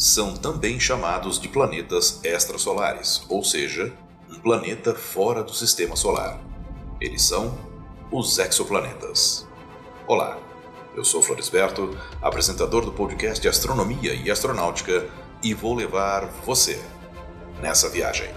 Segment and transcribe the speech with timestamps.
[0.00, 3.92] São também chamados de planetas extrasolares, ou seja,
[4.30, 6.40] um planeta fora do sistema solar.
[6.98, 7.54] Eles são
[8.10, 9.46] os exoplanetas.
[10.06, 10.38] Olá,
[10.96, 15.06] eu sou Floresberto, apresentador do podcast Astronomia e Astronáutica,
[15.42, 16.82] e vou levar você
[17.60, 18.30] nessa viagem.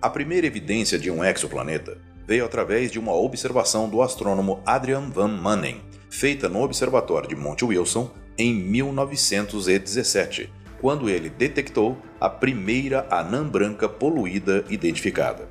[0.00, 5.26] A primeira evidência de um exoplaneta veio através de uma observação do astrônomo Adrian Van
[5.26, 10.48] Manen, feita no Observatório de Monte Wilson em 1917,
[10.80, 15.48] quando ele detectou a primeira anã branca poluída identificada.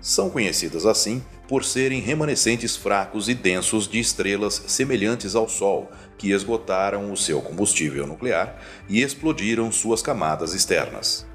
[0.00, 6.30] São conhecidas assim por serem remanescentes fracos e densos de estrelas semelhantes ao Sol, que
[6.30, 11.26] esgotaram o seu combustível nuclear e explodiram suas camadas externas.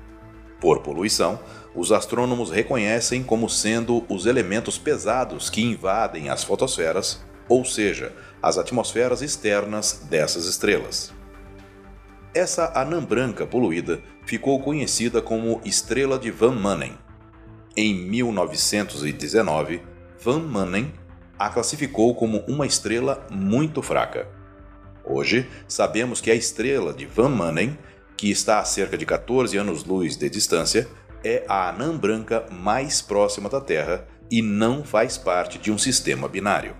[0.59, 1.39] Por poluição,
[1.73, 8.57] os astrônomos reconhecem como sendo os elementos pesados que invadem as fotosferas, ou seja, as
[8.57, 11.13] atmosferas externas dessas estrelas.
[12.33, 16.97] Essa anã branca poluída ficou conhecida como Estrela de Van Manen.
[17.75, 19.81] Em 1919,
[20.19, 20.93] Van Manen
[21.37, 24.27] a classificou como uma estrela muito fraca.
[25.03, 27.77] Hoje, sabemos que a estrela de Van Manen,
[28.15, 30.87] que está a cerca de 14 anos-luz de distância,
[31.23, 36.27] é a anã branca mais próxima da Terra e não faz parte de um sistema
[36.27, 36.75] binário.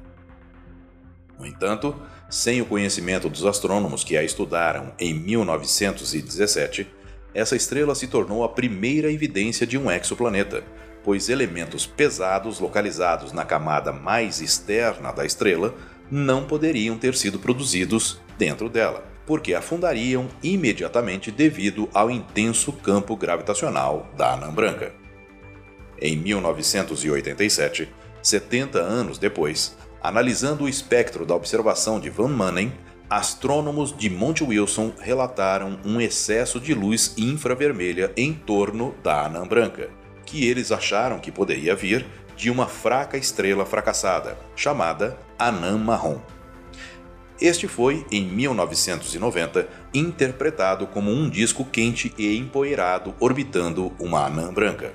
[1.38, 1.96] No entanto,
[2.29, 6.88] sem o conhecimento dos astrônomos que a estudaram em 1917,
[7.34, 10.63] essa estrela se tornou a primeira evidência de um exoplaneta,
[11.03, 15.75] pois elementos pesados localizados na camada mais externa da estrela
[16.09, 24.11] não poderiam ter sido produzidos dentro dela porque afundariam imediatamente devido ao intenso campo gravitacional
[24.17, 24.91] da anã branca.
[25.97, 27.87] Em 1987,
[28.21, 32.73] 70 anos depois, analisando o espectro da observação de Van Manen,
[33.09, 39.91] astrônomos de Monte Wilson relataram um excesso de luz infravermelha em torno da anã branca,
[40.25, 42.05] que eles acharam que poderia vir
[42.35, 46.19] de uma fraca estrela fracassada, chamada anã marrom.
[47.41, 54.94] Este foi, em 1990, interpretado como um disco quente e empoeirado orbitando uma anã branca.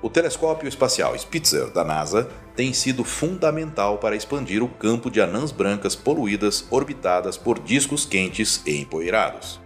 [0.00, 5.50] O telescópio espacial Spitzer da NASA tem sido fundamental para expandir o campo de anãs
[5.50, 9.60] brancas poluídas orbitadas por discos quentes e empoeirados.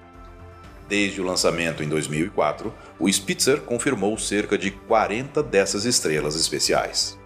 [0.88, 7.18] Desde o lançamento em 2004, o Spitzer confirmou cerca de 40 dessas estrelas especiais.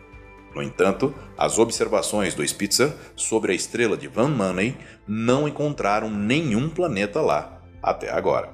[0.55, 6.69] No entanto, as observações do Spitzer sobre a estrela de Van Manen não encontraram nenhum
[6.69, 8.53] planeta lá até agora.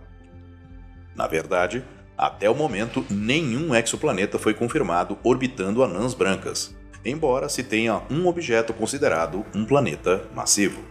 [1.15, 1.83] Na verdade,
[2.17, 6.75] até o momento, nenhum exoplaneta foi confirmado orbitando anãs brancas,
[7.05, 10.83] embora se tenha um objeto considerado um planeta massivo.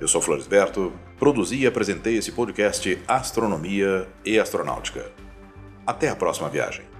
[0.00, 5.10] Eu sou Floresberto, produzi e apresentei esse podcast Astronomia e Astronáutica.
[5.86, 6.93] Até a próxima viagem.